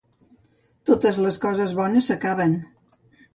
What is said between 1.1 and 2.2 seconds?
les coses bones